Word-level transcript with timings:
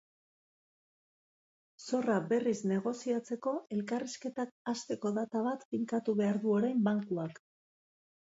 Zorra 1.87 2.15
berriz 2.31 2.53
negoziatzeko 2.71 3.53
elkarrizketak 3.75 4.55
hasteko 4.73 5.13
data 5.19 5.43
bat 5.49 5.67
finkatu 5.75 6.17
behar 6.23 6.41
du 6.47 6.55
orain 6.57 6.81
bankuak. 6.89 7.39